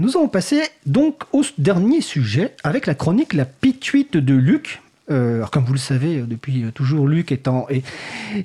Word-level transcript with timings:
Nous 0.00 0.16
allons 0.16 0.28
passer 0.28 0.62
donc 0.86 1.24
au 1.34 1.42
dernier 1.58 2.00
sujet 2.00 2.54
avec 2.64 2.86
la 2.86 2.94
chronique 2.94 3.34
La 3.34 3.44
pituite 3.44 4.16
de 4.16 4.32
Luc. 4.32 4.80
Euh, 5.10 5.36
alors 5.36 5.50
comme 5.50 5.64
vous 5.64 5.74
le 5.74 5.78
savez, 5.78 6.22
depuis 6.26 6.64
toujours, 6.74 7.06
Luc 7.06 7.32
est, 7.32 7.48
en- 7.48 7.66
est, 7.68 7.84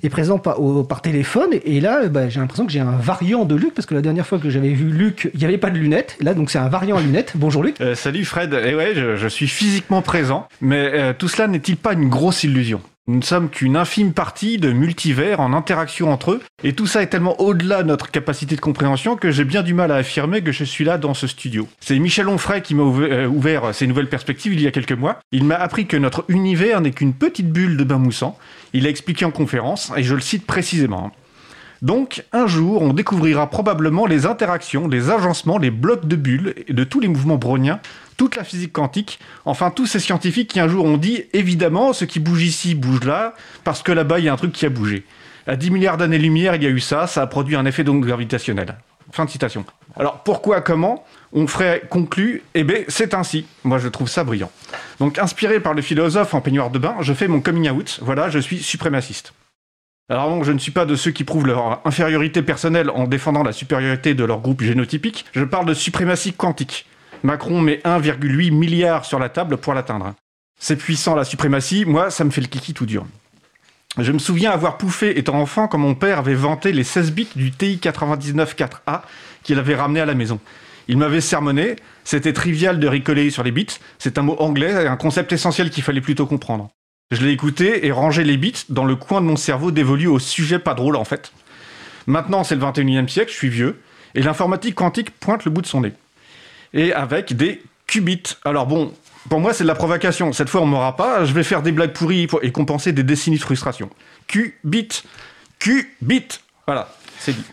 est 0.04 0.10
présent 0.10 0.38
par, 0.38 1.02
téléphone. 1.02 1.52
Et 1.63 1.79
là, 1.79 2.10
bah, 2.10 2.28
j'ai 2.28 2.41
l'impression 2.41 2.65
que 2.65 2.73
j'ai 2.73 2.81
un 2.81 2.97
variant 2.97 3.46
de 3.46 3.55
Luc, 3.55 3.73
parce 3.73 3.86
que 3.86 3.96
la 3.96 4.02
dernière 4.02 4.28
fois 4.28 4.38
que 4.38 4.49
j'avais 4.49 4.73
vu 4.73 4.89
Luc, 4.89 5.31
il 5.33 5.39
n'y 5.39 5.46
avait 5.46 5.57
pas 5.57 5.70
de 5.70 5.78
lunettes. 5.78 6.18
Là, 6.20 6.33
donc 6.33 6.52
c'est 6.52 6.60
un 6.60 6.68
variant 6.68 6.97
à 6.97 7.02
lunettes. 7.02 7.31
Bonjour 7.36 7.63
Luc. 7.63 7.79
Euh, 7.79 7.96
salut 7.96 8.26
Fred, 8.26 8.53
et 8.53 8.76
ouais, 8.76 8.92
je, 8.94 9.28
suis 9.29 9.47
physiquement 9.47 10.01
présent, 10.01 10.49
mais 10.60 10.92
euh, 10.94 11.13
tout 11.17 11.29
cela 11.29 11.47
n'est-il 11.47 11.78
pas 11.78 11.94
une 11.94 12.10
grosse 12.10 12.44
illusion? 12.44 12.81
Nous 13.08 13.17
ne 13.17 13.24
sommes 13.24 13.51
qu'une 13.51 13.78
infime 13.78 14.13
partie 14.13 14.58
de 14.58 14.72
multivers 14.72 15.40
en 15.40 15.54
interaction 15.54 16.12
entre 16.12 16.31
eux, 16.31 16.41
et 16.63 16.73
tout 16.73 16.88
ça 16.88 17.04
est 17.04 17.08
tellement 17.08 17.40
au-delà 17.40 17.84
de 17.84 17.88
notre 17.88 18.09
capacité 18.09 18.55
de 18.55 18.62
compréhension 18.62 19.16
que 19.16 19.30
j'ai 19.30 19.44
bien 19.44 19.62
du 19.62 19.76
mal 19.76 19.91
à 19.91 19.98
affirmer 19.98 20.41
que 20.41 20.52
je 20.52 20.63
suis 20.63 20.84
là 20.84 20.98
dans 20.98 21.13
ce 21.13 21.27
studio. 21.27 21.68
C'est 21.81 21.99
Michel 21.99 22.27
Onfray 22.27 22.63
qui 22.63 22.73
m'a 22.73 22.81
euh, 22.81 23.27
ouvert 23.27 23.76
ces 23.76 23.86
nouvelles 23.86 24.09
perspectives 24.09 24.54
il 24.54 24.62
y 24.62 24.66
a 24.66 24.72
quelques 24.72 24.94
mois. 24.94 25.20
Il 25.31 25.44
m'a 25.44 25.54
appris 25.54 25.86
que 25.86 25.98
notre 25.98 26.26
univers 26.30 26.81
n'est 26.81 26.90
qu'une 26.90 27.14
petite 27.14 27.52
bulle 27.52 27.78
de 27.78 27.84
bain 27.84 28.00
moussant. 28.00 28.40
Il 28.73 28.88
a 28.88 28.90
expliqué 28.90 29.23
en 29.23 29.30
conférence, 29.30 29.92
et 29.95 30.02
je 30.02 30.16
le 30.16 30.22
cite 30.22 30.48
précisément. 30.48 31.12
Donc, 31.84 32.26
un 32.31 32.48
jour, 32.48 32.81
on 32.81 32.94
découvrira 32.94 33.52
probablement 33.52 34.08
les 34.08 34.26
interactions, 34.26 34.88
les 34.88 35.12
agencements, 35.12 35.59
les 35.59 35.70
blocs 35.70 36.08
de 36.08 36.16
bulles 36.16 36.56
de 36.67 36.84
tous 36.84 37.00
les 37.00 37.08
mouvements 37.08 37.36
browniens, 37.36 37.80
toute 38.18 38.36
la 38.36 38.44
physique 38.44 38.74
quantique, 38.74 39.20
enfin 39.46 39.72
tous 39.72 39.86
ces 39.86 40.00
scientifiques 40.00 40.52
qui 40.52 40.60
un 40.60 40.68
jour 40.68 40.86
ont 40.86 40.98
dit 40.98 41.26
évidemment 41.34 41.94
ce 41.94 42.06
qui 42.06 42.20
bouge 42.20 42.44
ici 42.44 42.76
bouge 42.76 43.04
là, 43.04 43.34
parce 43.64 43.84
que 43.84 43.92
là-bas 43.92 44.20
il 44.20 44.26
y 44.26 44.30
a 44.30 44.34
un 44.34 44.38
truc 44.38 44.52
qui 44.52 44.66
a 44.66 44.70
bougé. 44.70 45.04
À 45.48 45.56
10 45.56 45.70
milliards 45.70 45.98
d'années-lumière, 45.98 46.56
il 46.56 46.64
y 46.64 46.66
a 46.66 46.70
eu 46.70 46.80
ça, 46.80 47.06
ça 47.08 47.22
a 47.22 47.28
produit 47.28 47.56
un 47.56 47.66
effet 47.66 47.84
d'onde 47.84 48.02
gravitationnelle. 48.02 48.76
Fin 49.12 49.26
de 49.26 49.30
citation. 49.30 49.64
Alors 49.96 50.23
pourquoi, 50.23 50.62
comment 50.62 51.06
On 51.32 51.48
ferait 51.48 51.84
conclu, 51.90 52.42
eh 52.54 52.64
bien 52.64 52.80
c'est 52.88 53.14
ainsi. 53.14 53.46
Moi 53.64 53.78
je 53.78 53.88
trouve 53.88 54.09
ça 54.09 54.23
brillant. 54.23 54.52
Donc 55.00 55.20
inspiré 55.20 55.59
par 55.59 55.73
le 55.73 55.82
philosophe 55.82 56.34
en 56.34 56.42
peignoir 56.42 56.70
de 56.70 56.80
bain, 56.80 56.95
je 57.02 57.14
fais 57.14 57.28
mon 57.28 57.42
coming 57.42 57.70
out, 57.70 58.00
voilà, 58.02 58.30
je 58.30 58.39
suis 58.39 58.59
suprémaciste. 58.59 59.34
Alors 60.08 60.30
non, 60.30 60.44
je 60.44 60.52
ne 60.52 60.59
suis 60.59 60.72
pas 60.72 60.86
de 60.86 60.95
ceux 60.95 61.09
qui 61.09 61.23
prouvent 61.23 61.48
leur 61.48 61.82
infériorité 61.86 62.44
personnelle 62.44 62.92
en 62.92 63.06
défendant 63.08 63.42
la 63.42 63.52
supériorité 63.52 64.14
de 64.14 64.23
leur 64.23 64.39
groupe 64.39 64.61
génotypique, 64.61 65.26
je 65.34 65.44
parle 65.44 65.66
de 65.66 65.73
suprématie 65.73 66.32
quantique. 66.32 66.86
Macron 67.26 67.59
met 67.59 67.81
1,8 67.84 68.52
milliard 68.52 69.04
sur 69.04 69.18
la 69.18 69.30
table 69.30 69.58
pour 69.58 69.73
l'atteindre. 69.73 70.14
C'est 70.59 70.76
puissant 70.76 71.16
la 71.16 71.26
suprématie, 71.26 71.84
moi 71.84 72.12
ça 72.12 72.23
me 72.23 72.30
fait 72.30 72.40
le 72.40 72.48
kiki 72.48 72.73
tout 72.73 72.86
dur. 72.86 73.06
Je 73.98 74.12
me 74.12 74.20
souviens 74.20 74.52
avoir 74.52 74.78
pouffé 74.78 75.17
étant 75.17 75.40
enfant 75.40 75.67
quand 75.67 75.80
mon 75.80 75.95
père 75.95 76.20
avait 76.20 76.36
vanté 76.36 76.72
les 76.72 76.84
16 76.84 77.12
bits 77.12 77.30
du 77.36 77.52
TI 77.52 77.80
99.4A 77.82 79.02
qu'il 79.42 79.58
avait 79.58 79.73
ramené 79.76 80.02
à 80.02 80.06
la 80.06 80.14
maison. 80.14 80.40
Il 80.88 80.98
m'avait 80.98 81.20
sermonné, 81.20 81.78
c'était 82.04 82.32
trivial 82.32 82.80
de 82.80 82.88
ricoler 82.88 83.32
sur 83.32 83.42
les 83.42 83.52
bits, 83.52 83.80
c'est 83.98 84.20
un 84.20 84.22
mot 84.22 84.36
anglais 84.38 84.86
un 84.86 84.95
concept 84.95 85.34
essentiel 85.34 85.72
qu'il 85.72 85.84
fallait 85.84 86.02
plutôt 86.02 86.28
comprendre. 86.28 86.70
Je 87.10 87.26
l'ai 87.26 87.32
écouté 87.32 87.88
et 87.88 87.92
rangé 87.92 88.23
les 88.23 88.38
bits 88.38 88.66
dans 88.70 88.86
le 88.86 88.95
coin 88.95 89.20
de 89.20 89.26
mon 89.26 89.36
cerveau 89.36 89.72
dévolu 89.72 90.06
au 90.06 90.20
sujet 90.20 90.60
pas 90.60 90.76
drôle 90.76 90.95
en 90.95 91.06
fait. 91.06 91.32
Maintenant 92.06 92.44
c'est 92.44 92.56
le 92.56 92.62
21e 92.62 93.08
siècle, 93.08 93.32
je 93.32 93.38
suis 93.38 93.50
vieux, 93.50 93.82
et 94.14 94.22
l'informatique 94.22 94.76
quantique 94.76 95.10
pointe 95.10 95.44
le 95.44 95.50
bout 95.50 95.64
de 95.64 95.67
son 95.67 95.82
nez. 95.82 95.94
Et 96.76 96.94
avec 96.94 97.34
des 97.36 97.64
qubits. 97.88 98.22
Alors 98.44 98.68
bon, 98.68 98.94
pour 99.30 99.40
moi 99.40 99.54
c'est 99.54 99.64
de 99.64 99.68
la 99.68 99.76
provocation, 99.76 100.31
cette 100.34 100.50
fois 100.50 100.62
on 100.62 100.66
m'aura 100.68 100.95
pas, 100.95 101.26
je 101.26 101.34
vais 101.34 101.44
faire 101.44 101.64
des 101.64 101.72
blagues 101.72 101.94
pourries 101.94 102.28
pour- 102.28 102.44
et 102.44 102.52
compenser 102.52 102.92
des 102.92 103.02
décennies 103.04 103.38
de 103.38 103.42
frustration. 103.44 103.90
Qubit, 104.28 104.90
qubit, 105.59 106.28
voilà, 106.67 106.94
c'est 107.20 107.34
dit. 107.34 107.44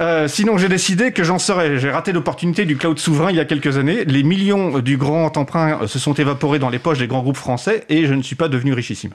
Euh, 0.00 0.28
sinon, 0.28 0.56
j'ai 0.56 0.70
décidé 0.70 1.12
que 1.12 1.22
j'en 1.24 1.38
serais. 1.38 1.78
J'ai 1.78 1.90
raté 1.90 2.12
l'opportunité 2.12 2.64
du 2.64 2.78
cloud 2.78 2.98
souverain 2.98 3.30
il 3.30 3.36
y 3.36 3.40
a 3.40 3.44
quelques 3.44 3.76
années. 3.76 4.06
Les 4.06 4.22
millions 4.22 4.78
du 4.78 4.96
grand 4.96 5.36
emprunt 5.36 5.82
euh, 5.82 5.86
se 5.86 5.98
sont 5.98 6.14
évaporés 6.14 6.58
dans 6.58 6.70
les 6.70 6.78
poches 6.78 6.98
des 6.98 7.06
grands 7.06 7.20
groupes 7.20 7.36
français 7.36 7.84
et 7.90 8.06
je 8.06 8.14
ne 8.14 8.22
suis 8.22 8.34
pas 8.36 8.48
devenu 8.48 8.72
richissime. 8.72 9.12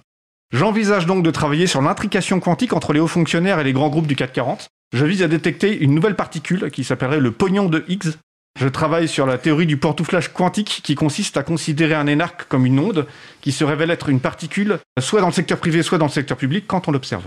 J'envisage 0.53 1.07
donc 1.07 1.23
de 1.23 1.31
travailler 1.31 1.65
sur 1.65 1.81
l'intrication 1.81 2.39
quantique 2.39 2.73
entre 2.73 2.93
les 2.93 2.99
hauts 2.99 3.07
fonctionnaires 3.07 3.59
et 3.59 3.63
les 3.63 3.73
grands 3.73 3.89
groupes 3.89 4.05
du 4.05 4.15
CAC 4.15 4.33
40. 4.33 4.67
Je 4.93 5.05
vise 5.05 5.23
à 5.23 5.27
détecter 5.27 5.75
une 5.75 5.95
nouvelle 5.95 6.15
particule 6.15 6.69
qui 6.69 6.83
s'appellerait 6.83 7.19
le 7.19 7.31
pognon 7.31 7.65
de 7.67 7.83
Higgs. 7.87 8.11
Je 8.57 8.69
travaille 8.69 9.09
sur 9.09 9.25
la 9.25 9.37
théorie 9.37 9.65
du 9.65 9.75
pantouflage 9.75 10.31
quantique 10.31 10.79
qui 10.81 10.95
consiste 10.95 11.35
à 11.35 11.43
considérer 11.43 11.93
un 11.93 12.07
énarque 12.07 12.45
comme 12.47 12.65
une 12.65 12.79
onde 12.79 13.05
qui 13.41 13.51
se 13.51 13.65
révèle 13.65 13.91
être 13.91 14.07
une 14.07 14.21
particule, 14.21 14.79
soit 14.97 15.19
dans 15.19 15.27
le 15.27 15.33
secteur 15.33 15.57
privé, 15.57 15.83
soit 15.83 15.97
dans 15.97 16.05
le 16.05 16.11
secteur 16.11 16.37
public 16.37 16.63
quand 16.65 16.87
on 16.87 16.93
l'observe. 16.93 17.25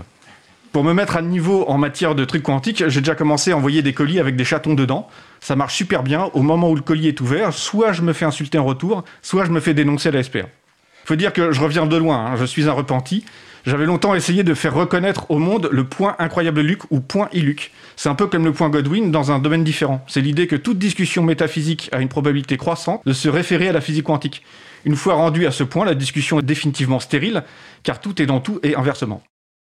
Pour 0.71 0.83
me 0.83 0.91
mettre 0.91 1.17
à 1.17 1.21
niveau 1.21 1.65
en 1.67 1.77
matière 1.77 2.15
de 2.15 2.25
trucs 2.25 2.41
quantiques, 2.41 2.87
j'ai 2.87 3.01
déjà 3.01 3.13
commencé 3.13 3.51
à 3.51 3.57
envoyer 3.57 3.83
des 3.83 3.93
colis 3.93 4.19
avec 4.19 4.35
des 4.35 4.43
chatons 4.43 4.73
dedans. 4.73 5.07
Ça 5.39 5.55
marche 5.55 5.75
super 5.75 6.01
bien. 6.01 6.31
Au 6.33 6.41
moment 6.41 6.71
où 6.71 6.75
le 6.75 6.81
colis 6.81 7.07
est 7.07 7.21
ouvert, 7.21 7.53
soit 7.53 7.91
je 7.91 8.01
me 8.01 8.13
fais 8.13 8.25
insulter 8.25 8.57
en 8.57 8.65
retour, 8.65 9.03
soit 9.21 9.45
je 9.45 9.51
me 9.51 9.59
fais 9.59 9.75
dénoncer 9.75 10.09
à 10.09 10.13
la 10.13 10.23
SPA. 10.23 10.49
Faut 11.05 11.15
dire 11.15 11.31
que 11.31 11.51
je 11.51 11.61
reviens 11.61 11.85
de 11.85 11.95
loin, 11.95 12.25
hein, 12.25 12.35
je 12.37 12.45
suis 12.45 12.67
un 12.67 12.73
repenti. 12.73 13.23
J'avais 13.65 13.85
longtemps 13.85 14.15
essayé 14.15 14.43
de 14.43 14.53
faire 14.53 14.73
reconnaître 14.73 15.29
au 15.29 15.37
monde 15.37 15.69
le 15.71 15.83
point 15.83 16.15
incroyable 16.19 16.61
Luc 16.61 16.83
ou 16.91 17.01
point 17.01 17.29
Iluc. 17.33 17.71
C'est 17.95 18.09
un 18.09 18.15
peu 18.15 18.27
comme 18.27 18.45
le 18.45 18.53
point 18.53 18.69
Godwin 18.69 19.11
dans 19.11 19.31
un 19.31 19.39
domaine 19.39 19.63
différent. 19.63 20.03
C'est 20.07 20.21
l'idée 20.21 20.47
que 20.47 20.55
toute 20.55 20.79
discussion 20.79 21.23
métaphysique 21.23 21.89
a 21.91 21.99
une 21.99 22.07
probabilité 22.07 22.57
croissante 22.57 23.01
de 23.05 23.13
se 23.13 23.27
référer 23.27 23.69
à 23.69 23.73
la 23.73 23.81
physique 23.81 24.05
quantique. 24.05 24.43
Une 24.85 24.95
fois 24.95 25.15
rendue 25.15 25.45
à 25.45 25.51
ce 25.51 25.63
point, 25.63 25.85
la 25.85 25.95
discussion 25.95 26.39
est 26.39 26.43
définitivement 26.43 26.99
stérile, 26.99 27.43
car 27.83 27.99
tout 27.99 28.21
est 28.21 28.25
dans 28.25 28.39
tout 28.39 28.59
et 28.63 28.75
inversement. 28.75 29.21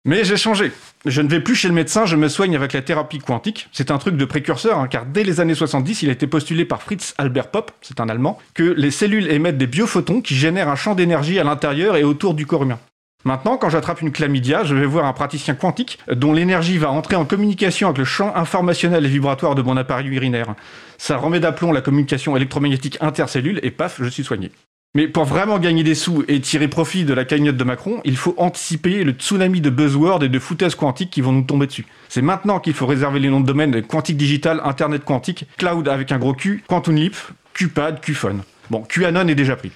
Mais 0.04 0.24
j'ai 0.24 0.38
changé. 0.38 0.72
Je 1.06 1.22
ne 1.22 1.28
vais 1.28 1.42
plus 1.42 1.54
chez 1.54 1.68
le 1.68 1.76
médecin, 1.76 2.06
je 2.06 2.16
me 2.16 2.28
soigne 2.28 2.56
avec 2.56 2.74
la 2.74 2.82
thérapie 2.82 3.20
quantique. 3.20 3.68
C'est 3.72 3.92
un 3.92 4.00
truc 4.00 4.18
de 4.18 4.26
précurseur, 4.26 4.80
hein, 4.80 4.88
car 4.88 5.06
dès 5.06 5.24
les 5.24 5.40
années 5.40 5.54
70, 5.54 6.02
il 6.02 6.10
a 6.10 6.12
été 6.12 6.26
postulé 6.26 6.66
par 6.66 6.82
Fritz 6.82 7.14
Albert 7.20 7.52
Popp, 7.52 7.72
c'est 7.82 8.00
un 8.00 8.10
Allemand, 8.10 8.40
que 8.56 8.64
les 8.64 8.90
cellules 8.90 9.32
émettent 9.32 9.60
des 9.60 9.68
biophotons 9.68 10.22
qui 10.22 10.34
génèrent 10.34 10.70
un 10.70 10.76
champ 10.76 10.96
d'énergie 10.96 11.40
à 11.40 11.44
l'intérieur 11.44 11.98
et 11.98 12.04
autour 12.04 12.34
du 12.34 12.48
corps 12.48 12.64
humain. 12.64 12.80
Maintenant, 13.24 13.58
quand 13.58 13.70
j'attrape 13.70 14.02
une 14.02 14.12
chlamydia, 14.12 14.64
je 14.64 14.74
vais 14.74 14.86
voir 14.86 15.06
un 15.06 15.14
praticien 15.14 15.54
quantique 15.54 16.00
dont 16.12 16.34
l'énergie 16.34 16.78
va 16.78 16.90
entrer 16.90 17.16
en 17.16 17.26
communication 17.26 17.88
avec 17.88 18.00
le 18.00 18.06
champ 18.06 18.36
informationnel 18.36 19.06
et 19.06 19.10
vibratoire 19.10 19.54
de 19.54 19.62
mon 19.62 19.78
appareil 19.78 20.08
urinaire. 20.08 20.56
Ça 20.98 21.18
remet 21.18 21.40
d'aplomb 21.40 21.72
la 21.72 21.82
communication 21.82 22.36
électromagnétique 22.36 22.98
intercellule 23.00 23.60
et 23.64 23.72
paf, 23.72 24.02
je 24.02 24.10
suis 24.10 24.24
soigné. 24.24 24.52
Mais 24.94 25.08
pour 25.08 25.24
vraiment 25.24 25.58
gagner 25.58 25.84
des 25.84 25.96
sous 25.96 26.26
et 26.28 26.42
tirer 26.42 26.68
profit 26.68 27.06
de 27.06 27.14
la 27.14 27.24
cagnotte 27.24 27.56
de 27.56 27.64
Macron, 27.64 28.02
il 28.04 28.18
faut 28.18 28.36
anticiper 28.38 29.06
le 29.06 29.14
tsunami 29.14 29.62
de 29.62 29.70
buzzwords 29.70 30.24
et 30.24 30.28
de 30.28 30.40
foutaises 30.40 30.76
quantiques 30.76 31.12
qui 31.12 31.22
vont 31.22 31.32
nous 31.32 31.44
tomber 31.44 31.68
dessus. 31.68 31.86
C'est 32.10 32.22
maintenant 32.22 32.60
qu'il 32.60 32.74
faut 32.74 32.88
réserver 32.88 33.20
les 33.20 33.30
noms 33.30 33.40
de 33.40 33.46
domaine 33.46 33.82
quantique 33.84 34.18
digital, 34.18 34.60
internet 34.66 35.06
quantique, 35.06 35.46
cloud 35.58 35.88
avec 35.88 36.12
un 36.12 36.18
gros 36.18 36.34
Q, 36.34 36.64
quantum 36.68 36.96
leap, 36.96 37.16
QPAD, 37.54 38.02
QPhone. 38.02 38.42
Bon, 38.70 38.82
QAnon 38.82 39.30
est 39.30 39.36
déjà 39.36 39.56
pris. 39.56 39.72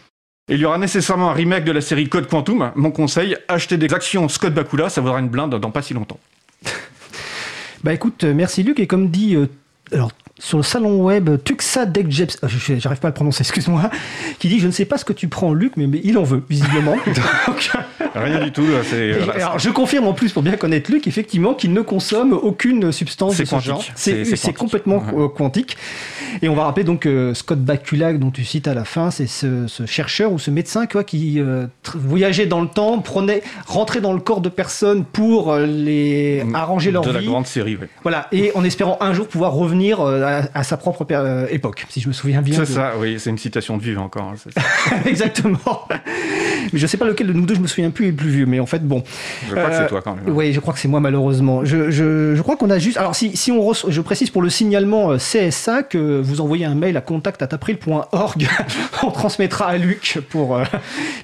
Et 0.48 0.54
il 0.54 0.60
y 0.60 0.66
aura 0.66 0.78
nécessairement 0.78 1.32
un 1.32 1.34
remake 1.34 1.64
de 1.64 1.72
la 1.72 1.82
série 1.82 2.08
Code 2.08 2.28
Quantum. 2.28 2.72
Mon 2.76 2.92
conseil, 2.92 3.36
achetez 3.48 3.78
des 3.78 3.92
actions 3.92 4.30
Scott 4.30 4.54
Bakula, 4.54 4.90
ça 4.90 5.02
vaudra 5.02 5.20
une 5.20 5.30
blinde 5.30 5.56
dans 5.60 5.72
pas 5.72 5.82
si 5.82 5.94
longtemps. 5.94 6.20
Bah 7.84 7.94
écoute, 7.94 8.24
euh, 8.24 8.34
merci 8.34 8.64
Luc. 8.64 8.80
Et 8.80 8.88
comme 8.88 9.10
dit, 9.10 9.36
euh, 9.36 9.48
alors 9.92 10.12
sur 10.40 10.58
le 10.58 10.64
salon 10.64 11.04
web 11.04 11.30
Tuxa 11.44 11.86
Dekjebs, 11.86 12.38
ah, 12.42 12.48
j'arrive 12.48 13.00
pas 13.00 13.08
à 13.08 13.12
le 13.12 13.14
prononcer, 13.14 13.42
excuse-moi, 13.42 13.92
qui 14.40 14.48
dit 14.48 14.60
je 14.60 14.66
ne 14.66 14.72
sais 14.72 14.86
pas 14.86 14.98
ce 14.98 15.06
que 15.06 15.14
tu 15.14 15.28
prends 15.28 15.54
Luc, 15.54 15.74
mais, 15.78 15.86
mais 15.86 16.02
il 16.04 16.18
en 16.18 16.24
veut 16.24 16.44
visiblement. 16.50 16.96
Donc, 17.48 17.72
Rien 18.16 18.40
du 18.44 18.52
tout, 18.52 18.62
là, 18.66 18.80
voilà, 19.24 19.34
alors, 19.46 19.60
je 19.60 19.70
confirme 19.70 20.08
en 20.08 20.14
plus, 20.14 20.32
pour 20.32 20.42
bien 20.44 20.56
connaître 20.56 20.92
Luc, 20.92 21.08
effectivement, 21.08 21.54
qu'il 21.54 21.74
ne 21.74 21.82
consomme 21.82 22.34
aucune 22.34 22.92
substance 22.92 23.36
C'est 23.36 23.44
de 23.44 23.48
ce 23.48 23.54
quantique. 23.56 23.68
genre. 23.70 23.84
C'est- 23.96 24.54
complètement 24.54 24.98
Ouais. 24.98 25.24
euh, 25.24 25.28
quantique. 25.28 25.78
Et 26.42 26.50
on 26.50 26.56
va 26.56 26.64
rappeler 26.66 26.84
donc 26.84 27.06
euh, 27.06 27.34
Scott 27.34 27.60
Bakula, 27.60 28.14
dont 28.14 28.32
tu 28.32 28.44
cites 28.46 28.68
à 28.68 28.74
la 28.74 28.84
fin, 28.86 29.10
c'est 29.12 29.28
ce, 29.28 29.68
ce 29.68 29.86
chercheur 29.86 30.32
ou 30.34 30.40
ce 30.40 30.52
médecin 30.52 30.86
quoi, 30.86 31.04
qui 31.04 31.40
euh, 31.40 31.68
voyageait 31.96 32.46
dans 32.46 32.62
le 32.62 32.68
temps, 32.68 33.00
prenait, 33.00 33.42
rentrait 33.68 34.02
dans 34.02 34.14
le 34.14 34.20
corps 34.20 34.42
de 34.42 34.50
personnes 34.50 35.06
pour 35.06 35.52
euh, 35.54 35.66
les 35.66 36.44
arranger 36.54 36.92
leur 36.92 37.04
Mm. 37.04 37.08
de 37.08 37.12
la 37.14 37.20
vie. 37.20 37.26
grande 37.28 37.48
série, 37.48 37.76
ouais. 37.78 37.88
Voilà, 38.04 38.28
et 38.32 38.52
en 38.56 38.64
espérant 38.64 38.98
un 39.02 39.14
jour 39.14 39.28
pouvoir 39.28 39.54
revenir 39.54 40.02
à, 40.02 40.42
à 40.54 40.64
sa 40.64 40.78
propre 40.78 41.06
époque, 41.52 41.86
si 41.90 42.02
je 42.02 42.08
me 42.08 42.14
souviens 42.14 42.42
bien. 42.42 42.56
C'est 42.56 42.62
de- 42.62 42.66
ça, 42.68 42.94
oui, 43.00 43.16
c'est 43.20 43.30
une 43.30 43.38
citation 43.38 43.78
de 43.78 43.84
Vive 43.84 44.00
encore. 44.00 44.34
hein, 44.34 44.36
ça. 44.38 44.62
Exactement. 45.06 45.60
Mais 46.74 46.80
je 46.80 46.88
sais 46.88 46.98
pas 46.98 47.06
lequel 47.06 47.28
de 47.28 47.34
nous 47.34 47.46
deux 47.46 47.56
je 47.56 47.60
me 47.60 47.68
souviens 47.68 47.90
plus 47.90 48.06
est 48.08 48.12
le 48.12 48.16
plus 48.16 48.30
vieux, 48.30 48.46
mais 48.46 48.60
en 48.60 48.66
fait 48.66 48.86
bon. 48.86 49.04
Je 49.48 49.52
crois 49.56 49.64
que 49.70 49.74
Euh, 49.74 49.82
c'est 49.84 49.88
toi 49.88 50.02
quand 50.02 50.16
même. 50.16 50.24
Oui, 50.36 50.54
je 50.54 50.60
crois 50.60 50.74
que 50.74 50.80
c'est 50.80 50.88
moi 50.88 51.00
malheureusement. 51.00 51.64
Je, 51.66 51.90
je, 51.92 52.36
je 52.36 52.42
crois 52.42 52.56
qu'on 52.58 52.70
a 52.70 52.80
juste. 52.80 52.98
Alors 52.98 53.16
si, 53.16 53.36
si 53.36 53.52
on 53.52 53.74
je 53.74 54.02
précise 54.02 54.30
pour 54.30 54.42
le 54.42 54.50
signalement 54.50 55.12
euh, 55.12 55.18
CSA 55.18 55.84
que 55.84 56.20
vous 56.22 56.42
envoyez 56.42 56.66
un 56.66 56.76
mail 56.76 56.98
à 56.98 57.02
contact@april.org, 57.02 58.48
on 59.04 59.12
transmettra 59.12 59.68
à 59.68 59.78
Luc 59.78 60.20
pour 60.30 60.56
euh, 60.58 60.64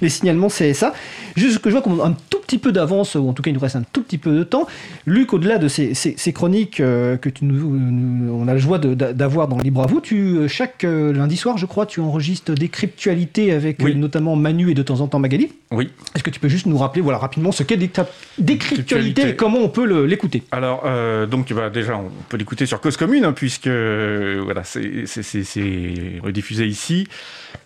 les 0.01 0.09
signalements 0.09 0.47
CSA. 0.47 0.93
Juste 1.35 1.59
que 1.59 1.69
je 1.69 1.75
vois 1.75 1.81
qu'on 1.81 1.99
a 2.01 2.07
un 2.07 2.15
tout 2.29 2.40
petit 2.51 2.57
peu 2.57 2.73
d'avance, 2.73 3.15
ou 3.15 3.29
en 3.29 3.33
tout 3.33 3.41
cas 3.41 3.49
il 3.49 3.53
nous 3.53 3.61
reste 3.61 3.77
un 3.77 3.83
tout 3.93 4.03
petit 4.03 4.17
peu 4.17 4.37
de 4.37 4.43
temps. 4.43 4.67
Luc, 5.05 5.31
au-delà 5.31 5.57
de 5.57 5.69
ces, 5.69 6.33
chroniques 6.33 6.81
euh, 6.81 7.15
que 7.15 7.29
tu 7.29 7.45
nous, 7.45 8.29
on 8.29 8.45
a 8.45 8.53
la 8.53 8.57
joie 8.57 8.77
d'avoir 8.77 9.47
dans 9.47 9.57
Libre 9.57 9.83
à 9.83 9.87
vous, 9.87 10.01
tu, 10.01 10.35
euh, 10.35 10.47
chaque 10.49 10.83
euh, 10.83 11.13
lundi 11.13 11.37
soir, 11.37 11.57
je 11.57 11.65
crois, 11.65 11.85
tu 11.85 12.01
enregistres 12.01 12.53
des 12.53 12.67
cryptualités 12.67 13.53
avec 13.53 13.81
notamment 13.81 14.35
Manu 14.35 14.69
et 14.69 14.73
de 14.73 14.83
temps 14.83 14.99
en 14.99 15.07
temps 15.07 15.19
Magali. 15.19 15.53
Oui. 15.71 15.91
Est-ce 16.13 16.23
que 16.23 16.29
tu 16.29 16.41
peux 16.41 16.49
juste 16.49 16.65
nous 16.65 16.77
rappeler 16.77 17.01
voilà, 17.01 17.19
rapidement 17.19 17.53
ce 17.53 17.63
qu'est 17.63 17.77
des 17.77 18.57
cryptualités 18.57 19.29
et 19.29 19.35
comment 19.37 19.59
on 19.59 19.69
peut 19.69 19.85
l'écouter? 20.03 20.43
Alors, 20.51 20.83
donc 21.29 21.53
bah, 21.53 21.69
déjà, 21.69 21.95
on 21.95 22.11
peut 22.27 22.35
l'écouter 22.35 22.65
sur 22.65 22.81
Cause 22.81 22.97
Commune, 22.97 23.23
hein, 23.23 23.31
puisque 23.31 23.69
voilà, 23.69 24.63
c'est 24.65 25.05
rediffusé 26.21 26.67
ici. 26.67 27.07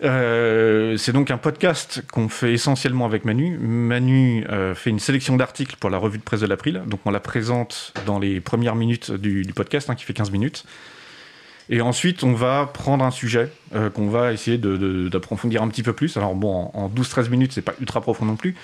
c'est 0.00 1.12
donc 1.12 1.32
un 1.32 1.38
podcast 1.38 2.04
qu'on 2.12 2.28
fait 2.28 2.52
essentiellement 2.52 3.04
avec 3.04 3.24
Manu. 3.24 3.58
Manu 3.58 4.44
fait 4.76 4.90
une 4.90 5.00
sélection 5.00 5.36
d'articles 5.36 5.76
pour 5.78 5.90
la 5.90 5.98
revue 5.98 6.18
de 6.18 6.22
presse 6.22 6.40
de 6.40 6.46
l'April, 6.46 6.82
donc 6.86 7.00
on 7.04 7.10
la 7.10 7.20
présente 7.20 7.92
dans 8.06 8.18
les 8.18 8.40
premières 8.40 8.76
minutes 8.76 9.10
du, 9.10 9.44
podcast, 9.54 9.90
hein, 9.90 9.94
qui 9.94 10.04
fait 10.04 10.14
15 10.14 10.30
minutes. 10.30 10.64
Et 11.68 11.80
ensuite, 11.80 12.22
on 12.22 12.32
va 12.32 12.70
prendre 12.72 13.04
un 13.04 13.10
sujet 13.10 13.50
euh, 13.74 13.90
qu'on 13.90 14.08
va 14.08 14.32
essayer 14.32 14.56
d'approfondir 14.58 15.62
un 15.62 15.68
petit 15.68 15.82
peu 15.82 15.92
plus. 15.92 16.16
Alors 16.16 16.34
bon, 16.34 16.70
en, 16.74 16.88
12-13 16.88 17.28
minutes, 17.28 17.52
c'est 17.52 17.62
pas 17.62 17.74
ultra 17.80 18.00
profond 18.00 18.24
non 18.24 18.36
plus. 18.36 18.54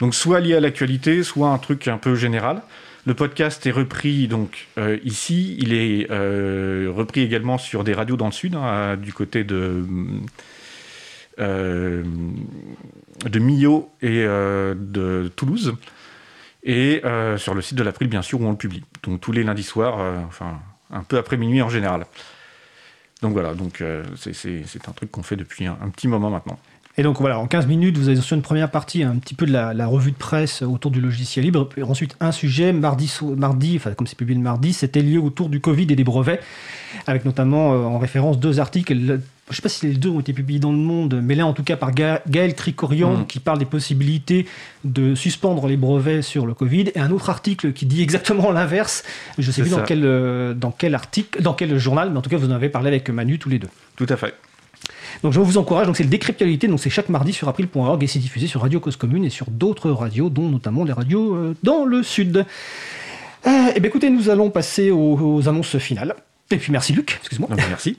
Donc 0.00 0.14
soit 0.14 0.40
lié 0.40 0.54
à 0.54 0.60
l'actualité, 0.60 1.22
soit 1.22 1.48
un 1.50 1.58
truc 1.58 1.86
un 1.86 1.98
peu 1.98 2.16
général. 2.16 2.62
Le 3.06 3.14
podcast 3.14 3.64
est 3.66 3.70
repris 3.70 4.26
donc 4.28 4.66
euh, 4.76 4.98
ici. 5.04 5.56
Il 5.60 5.72
est 5.72 6.10
euh, 6.10 6.92
repris 6.94 7.20
également 7.20 7.58
sur 7.58 7.84
des 7.84 7.94
radios 7.94 8.16
dans 8.16 8.26
le 8.26 8.32
sud, 8.32 8.54
hein, 8.56 8.96
du 8.96 9.12
côté 9.12 9.44
de 9.44 9.84
de 11.38 12.02
Millau 13.38 13.90
et 14.02 14.24
de 14.24 15.30
Toulouse 15.36 15.74
et 16.62 17.00
euh, 17.04 17.38
sur 17.38 17.54
le 17.54 17.62
site 17.62 17.76
de 17.78 17.82
l'April, 17.82 18.08
bien 18.08 18.22
sûr, 18.22 18.40
où 18.40 18.44
on 18.44 18.50
le 18.50 18.56
publie. 18.56 18.84
Donc 19.02 19.20
tous 19.20 19.32
les 19.32 19.44
lundis 19.44 19.62
soirs, 19.62 20.00
euh, 20.00 20.18
enfin 20.26 20.60
un 20.90 21.02
peu 21.02 21.18
après 21.18 21.36
minuit 21.36 21.62
en 21.62 21.68
général. 21.68 22.06
Donc 23.22 23.32
voilà, 23.32 23.54
donc 23.54 23.80
euh, 23.80 24.04
c'est 24.16 24.88
un 24.88 24.92
truc 24.92 25.10
qu'on 25.10 25.22
fait 25.22 25.36
depuis 25.36 25.66
un, 25.66 25.74
petit 25.90 26.08
moment 26.08 26.30
maintenant. 26.30 26.58
Et 26.98 27.02
donc 27.02 27.20
voilà, 27.20 27.38
en 27.38 27.46
15 27.46 27.66
minutes, 27.66 27.96
vous 27.96 28.08
avez 28.08 28.20
sur 28.20 28.36
une 28.36 28.42
première 28.42 28.70
partie 28.70 29.02
un 29.02 29.16
petit 29.16 29.34
peu 29.34 29.46
de 29.46 29.52
la, 29.52 29.86
revue 29.86 30.10
de 30.10 30.16
presse 30.16 30.62
autour 30.62 30.90
du 30.90 31.00
logiciel 31.00 31.44
libre, 31.44 31.66
puis 31.66 31.82
ensuite 31.82 32.16
un 32.20 32.32
sujet, 32.32 32.72
mardi, 32.72 33.10
mardi 33.36 33.76
enfin 33.76 33.94
comme 33.94 34.06
c'est 34.06 34.18
publié 34.18 34.36
le 34.36 34.42
mardi, 34.42 34.72
c'était 34.72 35.00
lié 35.00 35.16
autour 35.16 35.48
du 35.48 35.60
Covid 35.60 35.86
et 35.90 35.96
des 35.96 36.04
brevets, 36.04 36.40
avec 37.06 37.24
notamment 37.24 37.70
en 37.70 37.98
référence 37.98 38.38
deux 38.38 38.60
articles 38.60 39.20
je 39.48 39.54
ne 39.54 39.56
sais 39.56 39.62
pas 39.62 39.68
si 39.68 39.86
les 39.86 39.94
deux 39.94 40.10
ont 40.10 40.20
été 40.20 40.32
publiés 40.32 40.60
dans 40.60 40.72
le 40.72 40.78
monde, 40.78 41.20
mais 41.22 41.34
là 41.34 41.46
en 41.46 41.54
tout 41.54 41.62
cas 41.62 41.76
par 41.76 41.92
Gaël 41.92 42.54
Cricorian 42.54 43.18
mm. 43.18 43.26
qui 43.26 43.40
parle 43.40 43.58
des 43.58 43.64
possibilités 43.64 44.46
de 44.84 45.14
suspendre 45.14 45.66
les 45.66 45.76
brevets 45.76 46.22
sur 46.22 46.44
le 46.44 46.52
Covid, 46.52 46.90
et 46.94 46.98
un 46.98 47.10
autre 47.10 47.30
article 47.30 47.72
qui 47.72 47.86
dit 47.86 48.02
exactement 48.02 48.50
l'inverse. 48.52 49.04
Je 49.38 49.46
ne 49.46 49.52
sais 49.52 49.62
plus 49.62 49.70
dans 49.70 49.82
quel, 49.82 50.04
euh, 50.04 50.52
dans 50.52 50.70
quel 50.70 50.94
article, 50.94 51.42
dans 51.42 51.54
quel 51.54 51.78
journal, 51.78 52.10
mais 52.10 52.18
en 52.18 52.22
tout 52.22 52.30
cas 52.30 52.36
vous 52.36 52.48
en 52.48 52.54
avez 52.54 52.68
parlé 52.68 52.88
avec 52.88 53.08
Manu 53.08 53.38
tous 53.38 53.48
les 53.48 53.58
deux. 53.58 53.70
Tout 53.96 54.06
à 54.10 54.16
fait. 54.16 54.34
Donc 55.22 55.32
je 55.32 55.40
vous 55.40 55.58
encourage, 55.58 55.88
c'est 55.94 56.04
le 56.04 56.08
décryptualité, 56.08 56.68
donc 56.68 56.80
c'est 56.80 56.90
chaque 56.90 57.08
mardi 57.08 57.32
sur 57.32 57.48
april.org 57.48 58.02
et 58.02 58.06
c'est 58.06 58.18
diffusé 58.18 58.46
sur 58.46 58.62
Radio 58.62 58.80
Cause 58.80 58.96
Commune 58.96 59.24
et 59.24 59.30
sur 59.30 59.50
d'autres 59.50 59.90
radios, 59.90 60.30
dont 60.30 60.48
notamment 60.48 60.84
les 60.84 60.92
radios 60.92 61.34
euh, 61.34 61.56
dans 61.62 61.84
le 61.84 62.02
sud. 62.02 62.46
euh, 63.46 63.50
eh 63.74 63.80
bien 63.80 63.88
écoutez, 63.88 64.10
nous 64.10 64.30
allons 64.30 64.50
passer 64.50 64.90
aux 64.90 65.48
annonces 65.48 65.78
finales. 65.78 66.14
Et 66.50 66.56
puis 66.56 66.72
merci 66.72 66.92
Luc, 66.92 67.16
excuse-moi. 67.20 67.50
Merci. 67.68 67.98